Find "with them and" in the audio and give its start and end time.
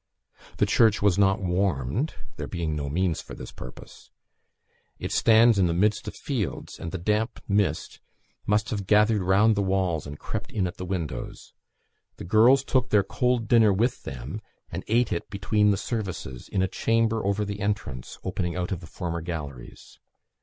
13.71-14.83